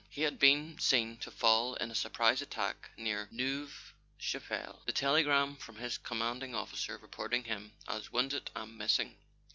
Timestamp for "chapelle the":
4.17-4.91